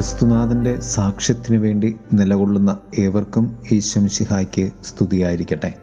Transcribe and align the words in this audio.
ക്രിസ്തുനാഥന്റെ 0.00 0.80
സാക്ഷ്യത്തിനു 0.80 1.58
വേണ്ടി 1.58 1.96
നിലകൊള്ളുന്ന 2.12 2.76
ഏവർക്കും 2.98 3.56
ഈശ്വംശിഹായ്ക്ക് 3.72 4.70
സ്തുതിയായിരിക്കട്ടെ. 4.84 5.74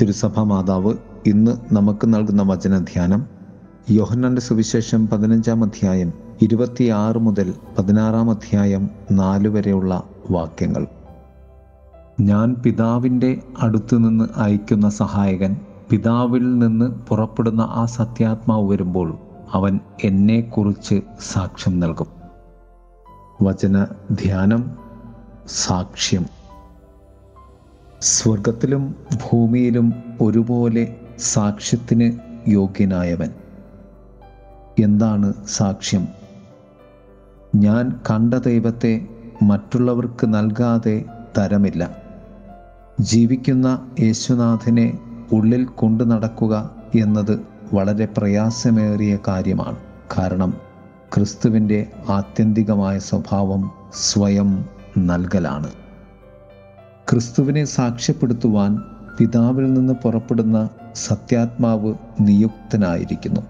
തിരുസഭാ 0.00 0.42
മാതാവ് 0.42 0.94
ഇന്ന് 1.26 1.74
നമുക്ക് 1.74 2.14
നൽകുന്ന 2.14 2.42
വചനധ്യാനം 2.42 3.26
യോഹന്നാന്റെ 3.90 4.40
സുവിശേഷം 4.40 5.08
പതിനഞ്ചാം 5.08 5.64
അധ്യായം 5.64 6.12
ഇരുപത്തിയാറ് 6.42 7.18
മുതൽ 7.18 7.54
പതിനാറാം 7.78 8.30
അധ്യായം 8.30 8.90
നാല് 9.12 9.48
വരെയുള്ള 9.48 10.02
വാക്യങ്ങൾ. 10.30 10.86
ഞാൻ 12.20 12.54
പിതാവിന്റെ 12.54 13.42
അടുത്തു 13.62 13.96
നിന്ന് 13.96 14.24
അയക്കുന്ന 14.36 14.88
സഹായകൻ 14.88 15.56
പിതാവിൽ 15.90 16.58
നിന്ന് 16.58 16.86
പുറപ്പെടുന്ന 16.86 17.60
ആ 17.60 17.84
സത്യാത്മാവ് 17.84 18.70
വരുമ്പോൾ 18.70 19.18
അവൻ 19.52 19.80
എന്നെക്കുറിച്ച് 20.04 21.00
സാക്ഷ്യം 21.32 21.80
നൽകും. 21.80 22.19
വചന 23.42 23.86
ധ്യാനം 24.10 24.70
സാക്ഷ്യം. 25.48 26.26
സ്വർഗത്തിലും 28.00 28.94
ഭൂമിയിലും 29.14 29.94
ഒരുപോലെ 30.20 30.96
സാക്ഷ്യത്തിന് 31.18 32.12
യോഗ്യനായവൻ. 32.48 33.30
എന്താണ് 34.82 35.32
സാക്ഷ്യം? 35.46 36.08
ഞാൻ 37.54 38.00
കണ്ട 38.10 38.34
ദൈവത്തെ 38.34 39.06
മറ്റുള്ളവർക്ക് 39.42 40.34
നൽകാതെ 40.34 41.04
തരമില്ല. 41.38 41.96
ജീവിക്കുന്ന 43.00 43.90
യേശുനാഥനെ 44.00 44.98
ഉള്ളിൽ 45.32 45.64
കൊണ്ടു 45.64 46.04
നടക്കുക 46.04 46.70
എന്നത് 47.00 47.40
വളരെ 47.72 48.08
പ്രയാസമേറിയ 48.18 49.18
കാര്യമാണ്. 49.28 49.76
കാരണം 50.18 50.69
ക്രിസ്തുവിന്റെ 51.14 51.86
ആത്യന്തികമായ 52.08 52.98
സ്വഭാവം 52.98 53.70
സ്വയം 53.94 54.64
നൽകലാണ്. 54.98 55.70
ക്രിസ്തുവിനെ 57.10 57.64
സാക്ഷ്യപ്പെടുത്തുവാൻ 57.64 58.82
പിതാവിൽ 59.18 59.74
നിന്ന് 59.74 59.92
പുറപ്പെടുന്ന 59.92 60.68
സത്യാത്മാവ് 60.94 61.94
നിയുക്തനായിരിക്കുന്നു. 62.20 63.40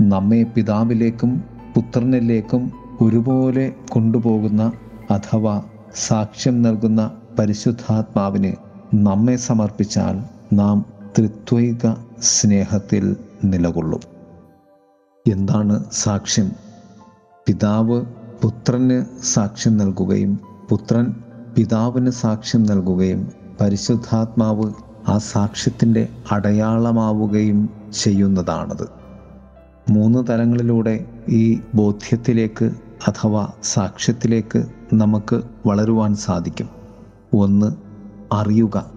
നമ്മെ 0.00 0.42
പിതാവിലേക്കും 0.42 1.44
പുത്രനിലേക്കും 1.76 2.72
ഒരുപോലെ 3.00 3.74
കൊണ്ടുപോകുന്ന 3.90 4.72
അഥവാ 5.10 5.62
സാക്ഷ്യം 5.94 6.62
നൽകുന്ന 6.62 7.10
പരിശുദ്ധാത്മാവിന് 7.38 8.52
നമ്മെ 8.94 9.36
സമർപ്പിച്ചാൽ 9.36 10.24
നാം 10.54 10.84
ത്രിത്വൈക 11.18 11.94
സ്നേഹത്തിൽ 12.20 13.16
നിലകൊള്ളും. 13.44 14.00
എന്താണ് 15.32 15.84
സാക്ഷ്യം? 15.92 16.65
പിതാവ് 17.46 18.04
പുത്രന് 18.42 19.04
സാക്ഷ്യം 19.24 19.76
നൽകുകയും 19.76 20.40
പുത്രൻ 20.70 21.14
പിതാവിന് 21.56 22.10
സാക്ഷ്യം 22.10 22.62
നൽകുകയും 22.62 23.32
പരിശുദ്ധാത്മാവ് 23.60 24.72
ആ 25.08 25.18
സാക്ഷ്യത്തിന്റെ 25.18 26.08
അടയാളമാവുകയും 26.32 27.68
ചെയ്യുന്നതാണത്. 28.02 28.88
മൂന്ന് 29.90 30.26
തലങ്ങളിലൂടെ 30.30 31.04
ഈ 31.28 31.60
ബോധ്യത്തിലേക്ക് 31.74 32.70
അഥവാ 33.06 33.48
സാക്ഷ്യത്തിലേക്ക് 33.62 34.66
നമുക്ക് 34.94 35.40
വളരുവാൻ 35.66 36.14
സാധിക്കും. 36.14 36.68
ഒന്ന് 37.34 37.72
അറിയുക. 38.32 38.90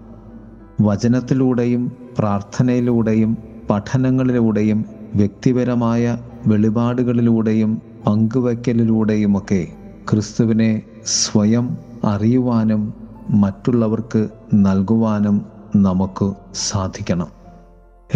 വചനത്തിലൂടെയും 0.80 1.92
പ്രാർത്ഥനയിലൂടെയും 2.18 3.36
പഠനങ്ങളിലൂടെയും 3.70 4.84
വ്യക്തിപരമായ 5.14 6.18
വെളിപാടുകളിലൂടെയും 6.46 7.89
പങ്കുവയ്ക്കലിലൂടെയുമൊക്കെ 8.06 9.68
ക്രിസ്തുവിനെ 10.10 10.82
സ്വയം 11.06 11.78
അറിയുവാനും 12.04 12.94
മറ്റുള്ളവർക്ക് 13.30 14.28
നൽകുവാനും 14.54 15.46
നമുക്ക് 15.76 16.32
സാധിക്കണം. 16.54 17.26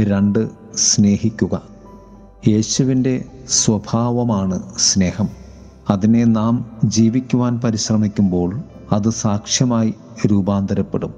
രണ്ട് 0.01 0.49
സ്നേഹിക്കുക. 0.77 1.63
യേശുവിന്റെ 2.49 3.25
സ്വഭാവമാണ് 3.49 4.63
സ്നേഹം. 4.79 5.29
അതിനെ 5.91 6.25
നാം 6.25 6.81
ജീവിക്കുവാൻ 6.85 7.61
പരിശ്രമിക്കുമ്പോൾ 7.61 8.63
അത് 8.93 9.11
സാക്ഷ്യമായി 9.11 9.95
രൂപാന്തരപ്പെടും. 10.27 11.15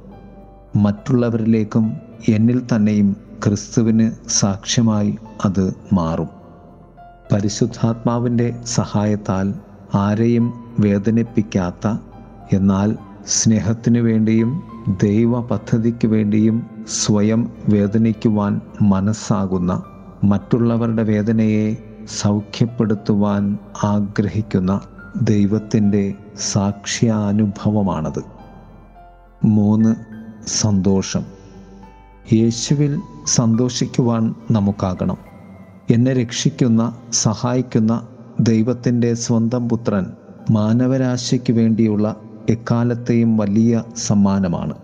മറ്റുള്ളവരിലേക്കും 0.77 1.97
എന്നിൽ 2.29 2.63
തന്നെയും 2.75 3.17
ക്രിസ്തുവിന് 3.45 4.11
സാക്ഷ്യമായി 4.29 5.17
അത് 5.45 5.75
മാറും. 5.93 6.46
പരിശുദ്ധാത്മാവിന്റെ 7.37 8.61
സഹായത്താൽ 8.67 9.55
ആരെയും 9.95 10.75
വേദനിപ്പിക്കാത്ത 10.81 11.99
എന്നാൽ 12.53 12.97
സ്നേഹത്തിനു 13.27 14.01
വേണ്ടിയും 14.01 14.63
ദൈവ 15.03 15.41
പദ്ധതിക്ക് 15.41 16.09
വേണ്ടിയും 16.09 16.71
സ്വയം 16.89 17.51
വേദനിക്കുവാൻ 17.69 18.61
മനസ്സാകുന്ന 18.83 19.83
മറ്റുള്ളവരുടെ 20.25 21.03
വേദനയെ 21.03 21.77
സൗഖ്യപ്പെടുത്തുവാൻ 22.21 23.59
ആഗ്രഹിക്കുന്ന 23.85 24.81
ദൈവത്തിന്റെ 25.23 26.15
സാക്ഷ്യാനുഭവമാണത്. 26.53 28.23
മൂന്ന് 29.45 29.95
സന്തോഷം. 30.47 31.23
യേശുവിൽ 32.33 33.01
സന്തോഷിക്കുവാൻ 33.27 34.35
നമുക്കാകണം. 34.51 35.26
എന്നെ 35.91 36.13
രക്ഷിക്കുന്ന 36.13 36.97
സഹായിക്കുന്ന 37.13 38.09
ദൈവത്തിന്റെ 38.41 39.15
സ്വന്തം 39.15 39.69
പുത്രൻ 39.69 40.07
മാനവരാശിക്ക് 40.51 41.53
വേണ്ടിയുള്ള 41.53 42.17
എക്കാലത്തെയും 42.51 43.37
വലിയ 43.37 43.83
സമ്മാനമാണ്. 43.97 44.75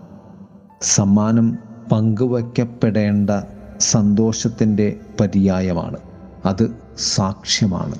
സമ്മാനം 0.81 1.57
പങ്കുവയ്ക്കപ്പെടേണ്ട 1.91 3.29
സന്തോഷത്തിന്റെ 3.79 4.99
പര്യായമാണ്. 5.21 5.97
അത് 6.45 6.75
സാക്ഷ്യമാണ്. 6.97 7.95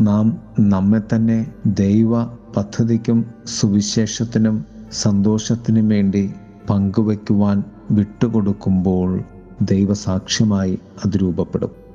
നാം 0.00 0.38
നമ്മെ 0.60 1.00
തന്നെ 1.14 1.46
ദൈവ 1.66 2.24
പദ്ധതിക്കും 2.24 3.30
സുവിശേഷത്തിനും 3.46 4.64
സന്തോഷത്തിനും 4.92 5.88
വേണ്ടി 5.88 6.32
പങ്കുവയ്ക്കുവാൻ 6.70 7.64
വിട്ടുകൊടുക്കുമ്പോൾ 7.90 9.22
ദൈവസാക്ഷ്യമായി 9.62 10.78
അത് 11.04 11.16
രൂപപ്പെടും. 11.16 11.85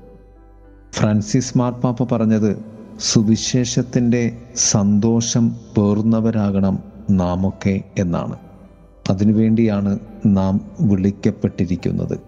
ഫ്രാൻസിസ് 1.01 1.57
മാർപ്പാപ്പ 1.57 2.16
പറഞ്ഞത് 2.16 2.66
സുവിശേഷത്തിന്റെ 3.00 4.38
സന്തോഷം 4.56 5.50
പേർന്നവരാകണം 5.50 6.79
നാമൊക്കെ 7.09 7.81
എന്നാണ്. 7.97 8.35
അതിനുവേണ്ടിയാണ് 9.09 10.00
നാം 10.25 10.62
വിളിക്കപ്പെട്ടിരിക്കുന്നത്. 10.81 12.19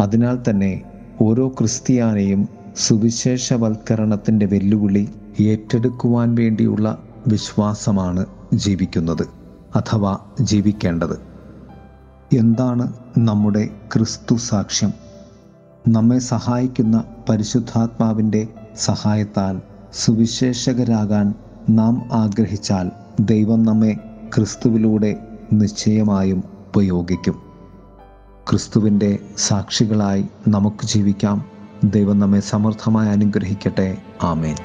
അതിനാൽ 0.00 0.38
തന്നെ 0.50 0.82
ഓരോ 1.20 1.48
ക്രിസ്ത്യാനെയും 1.48 2.48
സുവിശേഷവൽക്കരണത്തിന്റെ 2.76 4.46
വെല്ലുവിളി 4.46 5.08
ഏറ്റെടുക്കുവാൻ 5.40 6.34
വേണ്ടിയുള്ള 6.34 6.98
വിശ്വാസമാണ് 7.28 8.26
ജീവിക്കുന്നത് 8.54 9.26
അഥവാ 9.76 10.18
ജീവിക്കേണ്ടത്. 10.40 11.20
എന്താണ് 12.36 12.92
നമ്മുടെ 13.18 13.68
ക്രിസ്തു 13.94 14.34
സാക്ഷ്യം 14.34 15.05
നമ്മെ 15.88 16.18
സഹായിക്കുന്ന 16.18 17.04
പരിശുദ്ധാത്മാവിന്റെ 17.28 18.48
സഹായത്താൽ 18.76 19.60
സുവിശേഷകരാകാൻ 19.92 21.34
നാം 21.70 22.08
ആഗ്രഹിച്ചാൽ 22.12 22.90
ദൈവം 23.20 23.62
നമ്മെ 23.62 23.96
ക്രിസ്തുവിലൂടെ 24.36 25.16
നിശ്ചയമായും 25.52 26.44
ഉപയോഗിക്കും. 26.76 27.42
ക്രിസ്തുവിന്റെ 28.50 29.18
സാക്ഷികളായി 29.38 30.24
നമുക്ക് 30.48 30.86
ജീവിക്കാം. 30.86 31.44
ദൈവം 31.84 32.18
നമ്മെ 32.18 32.40
സമർത്ഥമായി 32.40 33.08
അനുഗ്രഹിക്കട്ടെ. 33.08 33.96
ആമേൻ. 34.22 34.56